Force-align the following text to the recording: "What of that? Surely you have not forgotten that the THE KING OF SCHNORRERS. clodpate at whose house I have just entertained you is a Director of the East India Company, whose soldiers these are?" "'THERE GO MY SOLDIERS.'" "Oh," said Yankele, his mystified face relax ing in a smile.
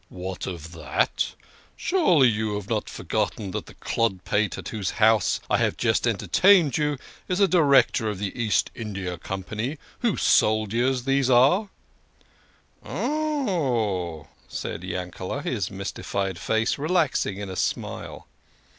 "What 0.25 0.47
of 0.47 0.71
that? 0.71 1.35
Surely 1.77 2.27
you 2.27 2.55
have 2.55 2.67
not 2.67 2.89
forgotten 2.89 3.51
that 3.51 3.67
the 3.67 3.73
THE 3.73 3.73
KING 3.75 3.85
OF 3.85 3.87
SCHNORRERS. 4.17 4.21
clodpate 4.23 4.57
at 4.57 4.67
whose 4.69 4.89
house 4.89 5.39
I 5.47 5.57
have 5.59 5.77
just 5.77 6.07
entertained 6.07 6.75
you 6.79 6.97
is 7.27 7.39
a 7.39 7.47
Director 7.47 8.09
of 8.09 8.17
the 8.17 8.35
East 8.35 8.71
India 8.73 9.19
Company, 9.19 9.77
whose 9.99 10.23
soldiers 10.23 11.03
these 11.03 11.29
are?" 11.29 11.69
"'THERE 12.83 12.89
GO 12.95 12.95
MY 12.95 12.95
SOLDIERS.'" 12.95 13.57
"Oh," 13.67 14.27
said 14.47 14.81
Yankele, 14.83 15.43
his 15.43 15.69
mystified 15.69 16.39
face 16.39 16.79
relax 16.79 17.23
ing 17.27 17.37
in 17.37 17.51
a 17.51 17.55
smile. 17.55 18.25